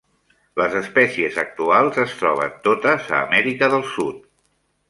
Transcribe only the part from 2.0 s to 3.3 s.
es troben totes a